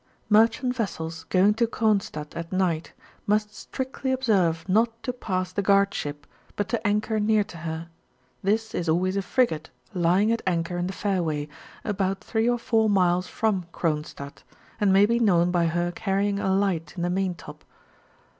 [0.31, 2.91] MEBCHANT YESSELS ffoing to Cronstadt at night,
[3.27, 7.87] must strictly observe not to pass the guard ship, but to andior near to her:
[8.41, 11.47] this is always a frigate, lying at anchor m the faurway,.
[11.83, 14.41] about 3 qr 4 miles from Cronstadt,
[14.79, 17.63] and may be known by her carrying a light in the main top.